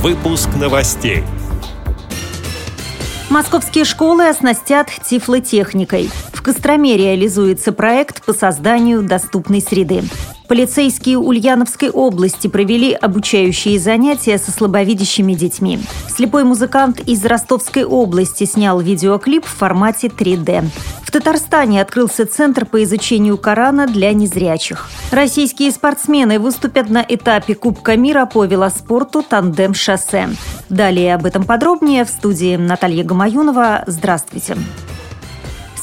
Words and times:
Выпуск 0.00 0.50
новостей. 0.54 1.24
Московские 3.30 3.84
школы 3.84 4.28
оснастят 4.28 4.88
тифлотехникой. 5.04 6.08
В 6.38 6.42
Костроме 6.42 6.96
реализуется 6.96 7.72
проект 7.72 8.24
по 8.24 8.32
созданию 8.32 9.02
доступной 9.02 9.60
среды. 9.60 10.04
Полицейские 10.46 11.18
Ульяновской 11.18 11.90
области 11.90 12.46
провели 12.46 12.92
обучающие 12.92 13.76
занятия 13.80 14.38
со 14.38 14.52
слабовидящими 14.52 15.34
детьми. 15.34 15.80
Слепой 16.08 16.44
музыкант 16.44 17.00
из 17.00 17.24
Ростовской 17.24 17.82
области 17.82 18.44
снял 18.44 18.80
видеоклип 18.80 19.44
в 19.44 19.48
формате 19.48 20.06
3D. 20.06 20.66
В 21.02 21.10
Татарстане 21.10 21.82
открылся 21.82 22.24
центр 22.24 22.66
по 22.66 22.84
изучению 22.84 23.36
Корана 23.36 23.88
для 23.88 24.12
незрячих. 24.12 24.88
Российские 25.10 25.72
спортсмены 25.72 26.38
выступят 26.38 26.88
на 26.88 27.04
этапе 27.06 27.56
Кубка 27.56 27.96
мира 27.96 28.26
по 28.26 28.44
велоспорту 28.44 29.24
«Тандем-шоссе». 29.28 30.28
Далее 30.68 31.16
об 31.16 31.26
этом 31.26 31.42
подробнее 31.42 32.04
в 32.04 32.08
студии 32.08 32.54
Наталья 32.54 33.02
Гамаюнова. 33.02 33.82
Здравствуйте. 33.88 34.56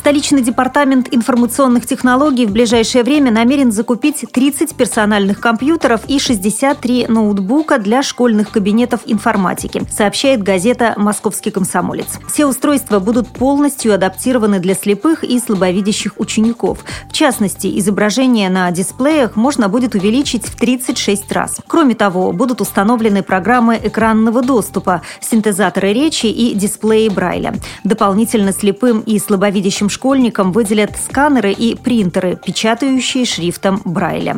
Столичный 0.05 0.43
департамент 0.43 1.07
информационных 1.09 1.87
технологий 1.87 2.45
в 2.45 2.51
ближайшее 2.51 3.03
время 3.03 3.31
намерен 3.31 3.71
закупить 3.71 4.23
30 4.31 4.75
персональных 4.75 5.39
компьютеров 5.39 6.01
и 6.07 6.19
63 6.19 7.07
ноутбука 7.07 7.79
для 7.79 8.03
школьных 8.03 8.51
кабинетов 8.51 9.01
информатики, 9.07 9.81
сообщает 9.89 10.43
газета 10.43 10.93
«Московский 10.95 11.49
комсомолец». 11.49 12.19
Все 12.27 12.45
устройства 12.45 12.99
будут 12.99 13.29
полностью 13.29 13.95
адаптированы 13.95 14.59
для 14.59 14.75
слепых 14.75 15.23
и 15.23 15.39
слабовидящих 15.39 16.19
учеников. 16.19 16.85
В 17.09 17.13
частности, 17.13 17.79
изображение 17.79 18.51
на 18.51 18.69
дисплеях 18.69 19.35
можно 19.35 19.69
будет 19.69 19.95
увеличить 19.95 20.45
в 20.45 20.55
36 20.55 21.31
раз. 21.31 21.57
Кроме 21.65 21.95
того, 21.95 22.31
будут 22.31 22.61
установлены 22.61 23.23
программы 23.23 23.79
экранного 23.81 24.43
доступа, 24.43 25.01
синтезаторы 25.19 25.93
речи 25.93 26.27
и 26.27 26.53
дисплеи 26.53 27.09
Брайля. 27.09 27.55
Дополнительно 27.84 28.53
слепым 28.53 28.99
и 28.99 29.17
слабовидящим 29.17 29.90
школьникам 29.96 30.51
выделят 30.51 30.91
сканеры 30.98 31.51
и 31.51 31.76
принтеры, 31.76 32.38
печатающие 32.46 33.26
шрифтом 33.26 33.82
Брайля. 33.85 34.37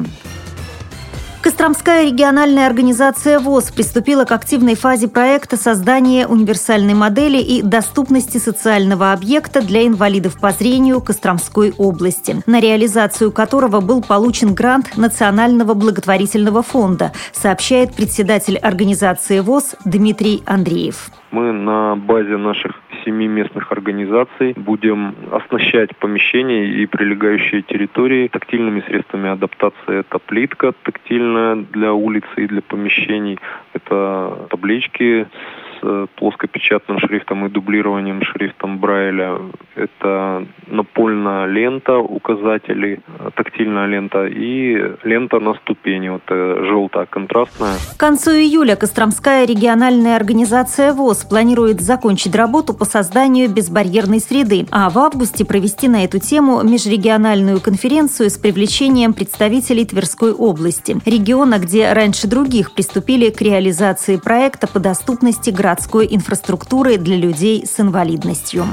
Костромская 1.41 2.03
региональная 2.03 2.67
организация 2.67 3.39
ВОЗ 3.39 3.71
приступила 3.71 4.25
к 4.25 4.31
активной 4.33 4.75
фазе 4.75 5.07
проекта 5.07 5.55
создания 5.55 6.27
универсальной 6.27 6.93
модели 6.93 7.37
и 7.37 7.61
доступности 7.61 8.37
социального 8.37 9.13
объекта 9.13 9.61
для 9.61 9.87
инвалидов 9.87 10.37
по 10.41 10.51
зрению 10.51 10.99
Костромской 10.99 11.73
области, 11.77 12.41
на 12.47 12.59
реализацию 12.59 13.31
которого 13.31 13.79
был 13.79 14.01
получен 14.01 14.53
грант 14.53 14.97
Национального 14.97 15.73
благотворительного 15.73 16.63
фонда, 16.63 17.13
сообщает 17.31 17.93
председатель 17.93 18.57
организации 18.57 19.39
ВОЗ 19.39 19.75
Дмитрий 19.85 20.43
Андреев. 20.45 21.11
Мы 21.31 21.51
на 21.51 21.95
базе 21.95 22.37
наших 22.37 22.79
семи 23.03 23.27
местных 23.27 23.71
организаций 23.71 24.53
будем 24.55 25.13
оснащать 25.31 25.95
помещения 25.97 26.67
и 26.67 26.85
прилегающие 26.85 27.61
территории 27.63 28.27
тактильными 28.29 28.81
средствами 28.81 29.29
адаптации. 29.29 29.99
Это 29.99 30.19
плитка 30.19 30.73
тактильная 30.83 31.55
для 31.55 31.93
улицы 31.93 32.27
и 32.37 32.47
для 32.47 32.61
помещений, 32.61 33.37
это 33.73 34.47
таблички 34.49 35.27
с 35.66 35.66
плоскопечатным 36.15 36.99
шрифтом 36.99 37.45
и 37.45 37.49
дублированием 37.49 38.21
шрифтом 38.23 38.79
Брайля. 38.79 39.39
Это 39.75 40.45
напольная 40.67 41.45
лента, 41.45 41.97
указатели, 41.97 42.99
тактильная 43.35 43.87
лента 43.87 44.25
и 44.25 44.77
лента 45.03 45.39
на 45.39 45.53
ступени, 45.55 46.09
вот 46.09 46.23
э, 46.29 46.63
желтая, 46.67 47.05
контрастная. 47.05 47.75
К 47.95 47.99
концу 47.99 48.31
июля 48.31 48.75
Костромская 48.75 49.45
региональная 49.45 50.15
организация 50.15 50.93
ВОЗ 50.93 51.25
планирует 51.25 51.81
закончить 51.81 52.35
работу 52.35 52.73
по 52.73 52.85
созданию 52.85 53.49
безбарьерной 53.49 54.19
среды, 54.19 54.65
а 54.71 54.89
в 54.89 54.97
августе 54.97 55.45
провести 55.45 55.87
на 55.87 56.03
эту 56.03 56.19
тему 56.19 56.61
межрегиональную 56.63 57.61
конференцию 57.61 58.29
с 58.29 58.37
привлечением 58.37 59.13
представителей 59.13 59.85
Тверской 59.85 60.31
области, 60.31 60.97
региона, 61.05 61.59
где 61.59 61.93
раньше 61.93 62.27
других 62.27 62.73
приступили 62.73 63.29
к 63.29 63.41
реализации 63.41 64.17
проекта 64.17 64.67
по 64.67 64.79
доступности 64.79 65.49
городской 65.67 66.07
инфраструктуры 66.09 66.95
для 66.95 67.17
людей 67.17 67.65
с 67.65 67.77
инвалидностью. 67.81 68.65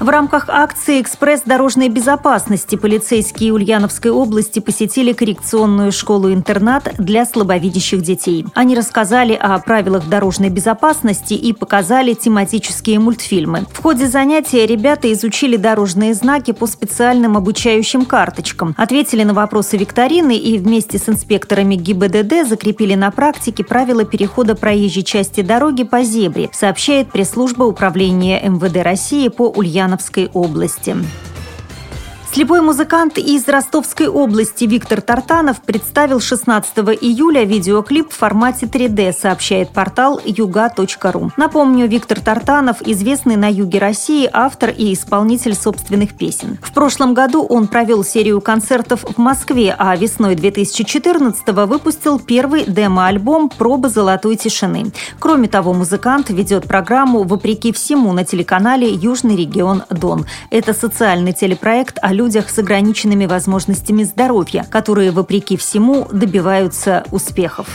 В 0.00 0.08
рамках 0.08 0.46
акции 0.48 1.02
«Экспресс 1.02 1.42
дорожной 1.44 1.90
безопасности» 1.90 2.76
полицейские 2.76 3.52
Ульяновской 3.52 4.10
области 4.10 4.58
посетили 4.58 5.12
коррекционную 5.12 5.92
школу-интернат 5.92 6.94
для 6.96 7.26
слабовидящих 7.26 8.00
детей. 8.00 8.46
Они 8.54 8.74
рассказали 8.74 9.34
о 9.34 9.58
правилах 9.58 10.08
дорожной 10.08 10.48
безопасности 10.48 11.34
и 11.34 11.52
показали 11.52 12.14
тематические 12.14 12.98
мультфильмы. 12.98 13.66
В 13.70 13.82
ходе 13.82 14.08
занятия 14.08 14.64
ребята 14.64 15.12
изучили 15.12 15.58
дорожные 15.58 16.14
знаки 16.14 16.52
по 16.52 16.66
специальным 16.66 17.36
обучающим 17.36 18.06
карточкам, 18.06 18.74
ответили 18.78 19.22
на 19.22 19.34
вопросы 19.34 19.76
викторины 19.76 20.34
и 20.34 20.56
вместе 20.56 20.96
с 20.96 21.10
инспекторами 21.10 21.74
ГИБДД 21.74 22.48
закрепили 22.48 22.94
на 22.94 23.10
практике 23.10 23.64
правила 23.64 24.06
перехода 24.06 24.54
проезжей 24.54 25.02
части 25.02 25.42
дороги 25.42 25.84
по 25.84 26.02
зебре, 26.02 26.48
сообщает 26.54 27.12
пресс-служба 27.12 27.64
управления 27.64 28.40
МВД 28.48 28.78
России 28.78 29.28
по 29.28 29.42
Ульяновской 29.50 29.89
Ульяновской 29.90 30.30
области. 30.34 30.94
Слепой 32.32 32.60
музыкант 32.60 33.18
из 33.18 33.48
Ростовской 33.48 34.06
области 34.06 34.62
Виктор 34.64 35.00
Тартанов 35.00 35.60
представил 35.62 36.20
16 36.20 36.78
июля 37.00 37.42
видеоклип 37.42 38.08
в 38.12 38.16
формате 38.16 38.66
3D, 38.66 39.12
сообщает 39.12 39.70
портал 39.70 40.20
yuga.ru. 40.24 41.32
Напомню, 41.36 41.88
Виктор 41.88 42.20
Тартанов– 42.20 42.82
известный 42.86 43.34
на 43.34 43.50
юге 43.50 43.80
России 43.80 44.30
автор 44.32 44.70
и 44.70 44.92
исполнитель 44.92 45.56
собственных 45.56 46.16
песен. 46.16 46.56
В 46.62 46.72
прошлом 46.72 47.14
году 47.14 47.42
он 47.42 47.66
провел 47.66 48.04
серию 48.04 48.40
концертов 48.40 49.02
в 49.02 49.18
Москве, 49.18 49.74
а 49.76 49.96
весной 49.96 50.36
2014-го 50.36 51.66
выпустил 51.66 52.20
первый 52.20 52.62
демо-альбом 52.64 53.48
«Проба 53.48 53.88
золотой 53.88 54.36
тишины». 54.36 54.92
Кроме 55.18 55.48
того, 55.48 55.72
музыкант 55.72 56.30
ведет 56.30 56.68
программу 56.68 57.24
«Вопреки 57.24 57.72
всему» 57.72 58.12
на 58.12 58.24
телеканале 58.24 58.88
«Южный 58.88 59.34
регион 59.34 59.82
Дон». 59.90 60.26
Это 60.50 60.74
социальный 60.74 61.32
телепроект 61.32 61.98
о 62.00 62.19
людях 62.20 62.50
с 62.50 62.58
ограниченными 62.58 63.24
возможностями 63.24 64.02
здоровья, 64.02 64.66
которые, 64.70 65.10
вопреки 65.10 65.56
всему, 65.56 66.06
добиваются 66.12 67.04
успехов. 67.10 67.66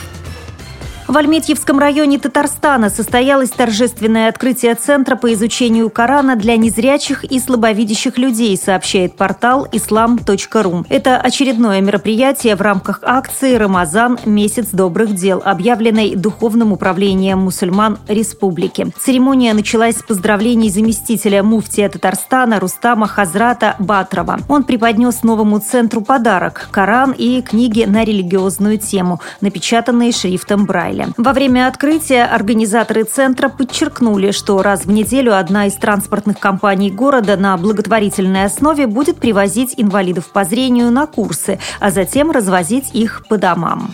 В 1.08 1.16
Альметьевском 1.18 1.78
районе 1.78 2.18
Татарстана 2.18 2.90
состоялось 2.90 3.52
торжественное 3.52 4.28
открытие 4.28 4.74
Центра 4.74 5.16
по 5.16 5.32
изучению 5.34 5.92
Корана 5.92 6.36
для 6.36 6.58
незрячих 6.58 7.24
и 7.24 7.40
слабовидящих 7.40 8.18
людей, 8.18 8.58
сообщает 8.58 9.16
портал 9.16 9.68
islam.ru. 9.72 10.86
Это 10.90 11.18
очередное 11.18 11.80
мероприятие 11.82 12.56
в 12.56 12.62
рамках 12.62 13.02
акции 13.04 13.54
«Рамазан. 13.54 14.18
Месяц 14.26 14.70
добрых 14.72 15.14
дел», 15.14 15.44
объявленной 15.46 16.16
Духовным 16.16 16.74
управлением 16.74 17.40
мусульман 17.40 18.00
республики. 18.08 18.88
Церемония 19.00 19.54
началась 19.54 19.98
с 19.98 20.04
поздравлений 20.04 20.72
заместителя 20.72 21.44
муфтия 21.44 21.88
Татарстана 21.88 22.60
Рустама 22.60 23.08
Хазрата 23.08 23.76
Батрова. 23.78 24.40
Он 24.50 24.64
преподнес 24.64 25.22
новому 25.22 25.60
центру 25.60 26.02
подарок– 26.02 26.68
Коран 26.72 27.12
и 27.12 27.44
книги 27.44 27.84
на 27.84 28.04
религиозную 28.04 28.80
тему, 28.80 29.22
напечатанные 29.42 30.12
шрифтом 30.12 30.66
Брайля. 30.66 30.95
Израиля. 30.96 31.14
Во 31.18 31.34
время 31.34 31.68
открытия 31.68 32.24
организаторы 32.24 33.04
центра 33.04 33.50
подчеркнули, 33.50 34.32
что 34.32 34.62
раз 34.62 34.86
в 34.86 34.92
неделю 34.92 35.38
одна 35.38 35.68
из 35.68 35.74
транспортных 35.74 36.40
компаний 36.40 36.92
города 36.92 37.38
на 37.38 37.58
благотворительной 37.58 38.46
основе 38.46 38.88
будет 38.88 39.18
привозить 39.18 39.74
инвалидов 39.78 40.32
по 40.32 40.44
зрению 40.44 40.92
на 40.92 41.06
курсы, 41.08 41.60
а 41.80 41.92
затем 41.92 42.32
развозить 42.32 42.94
их 42.94 43.24
по 43.28 43.38
домам. 43.38 43.94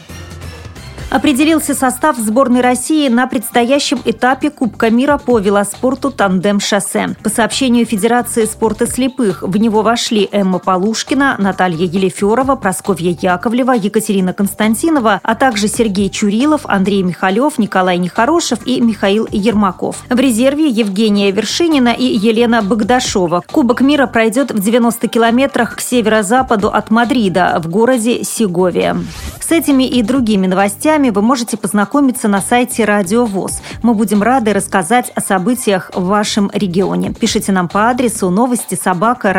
Определился 1.11 1.75
состав 1.75 2.15
сборной 2.15 2.61
России 2.61 3.09
на 3.09 3.27
предстоящем 3.27 3.99
этапе 4.05 4.49
Кубка 4.49 4.89
мира 4.89 5.17
по 5.17 5.39
велоспорту 5.39 6.09
«Тандем-шоссе». 6.09 7.15
По 7.21 7.29
сообщению 7.29 7.85
Федерации 7.85 8.45
спорта 8.45 8.87
слепых, 8.87 9.41
в 9.41 9.57
него 9.57 9.81
вошли 9.81 10.29
Эмма 10.31 10.59
Полушкина, 10.59 11.35
Наталья 11.37 11.85
Елеферова, 11.85 12.55
Просковья 12.55 13.13
Яковлева, 13.21 13.73
Екатерина 13.73 14.31
Константинова, 14.31 15.19
а 15.21 15.35
также 15.35 15.67
Сергей 15.67 16.09
Чурилов, 16.09 16.61
Андрей 16.63 17.03
Михалев, 17.03 17.57
Николай 17.57 17.97
Нехорошев 17.97 18.65
и 18.65 18.79
Михаил 18.79 19.27
Ермаков. 19.29 19.97
В 20.09 20.17
резерве 20.17 20.69
Евгения 20.69 21.31
Вершинина 21.31 21.89
и 21.89 22.05
Елена 22.05 22.61
Богдашова. 22.61 23.43
Кубок 23.51 23.81
мира 23.81 24.07
пройдет 24.07 24.51
в 24.51 24.59
90 24.63 25.09
километрах 25.09 25.75
к 25.75 25.81
северо-западу 25.81 26.69
от 26.69 26.89
Мадрида, 26.89 27.59
в 27.61 27.67
городе 27.67 28.23
Сеговия. 28.23 28.95
С 29.41 29.51
этими 29.51 29.83
и 29.83 30.01
другими 30.01 30.47
новостями 30.47 31.00
вы 31.09 31.21
можете 31.21 31.57
познакомиться 31.57 32.27
на 32.27 32.41
сайте 32.41 32.85
Радио 32.85 33.25
ВОЗ. 33.25 33.61
Мы 33.81 33.93
будем 33.93 34.21
рады 34.21 34.53
рассказать 34.53 35.11
о 35.15 35.21
событиях 35.21 35.89
в 35.95 36.05
вашем 36.05 36.51
регионе. 36.53 37.13
Пишите 37.13 37.51
нам 37.51 37.67
по 37.67 37.89
адресу 37.89 38.29
новости 38.29 38.75
собака 38.75 39.33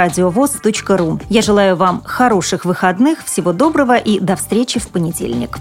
ру. 0.96 1.20
Я 1.28 1.42
желаю 1.42 1.76
вам 1.76 2.02
хороших 2.04 2.64
выходных, 2.64 3.24
всего 3.24 3.52
доброго 3.52 3.96
и 3.96 4.18
до 4.18 4.34
встречи 4.34 4.80
в 4.80 4.88
понедельник. 4.88 5.58